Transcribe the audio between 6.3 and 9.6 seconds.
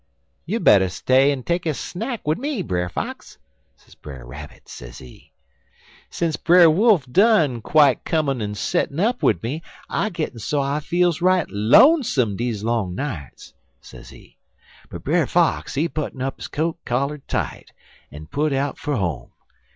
Brer Wolf done quite comin' en settin' up wid